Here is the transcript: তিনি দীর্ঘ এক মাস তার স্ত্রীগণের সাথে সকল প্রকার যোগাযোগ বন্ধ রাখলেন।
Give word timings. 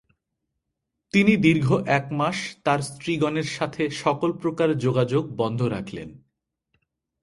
তিনি 1.13 1.33
দীর্ঘ 1.37 1.67
এক 1.89 2.05
মাস 2.11 2.37
তার 2.63 2.79
স্ত্রীগণের 2.81 3.47
সাথে 3.57 3.83
সকল 4.03 4.29
প্রকার 4.33 4.69
যোগাযোগ 4.77 5.23
বন্ধ 5.37 5.59
রাখলেন। 5.67 6.09